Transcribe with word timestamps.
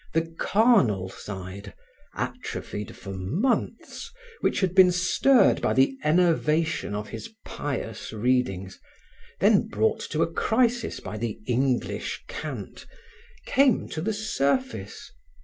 The 0.13 0.33
carnal 0.39 1.09
side, 1.09 1.75
atrophied 2.15 2.95
for 2.97 3.11
months, 3.13 4.09
which 4.39 4.61
had 4.61 4.73
been 4.73 4.91
stirred 4.91 5.61
by 5.61 5.73
the 5.73 5.95
enervation 6.03 6.95
of 6.95 7.09
his 7.09 7.29
pious 7.45 8.11
readings, 8.11 8.79
then 9.41 9.67
brought 9.67 9.99
to 10.09 10.23
a 10.23 10.33
crisis 10.33 10.99
by 10.99 11.19
the 11.19 11.39
English 11.45 12.23
cant, 12.27 12.87
came 13.45 13.87
to 13.89 14.01
the 14.01 14.11
surface. 14.11 15.11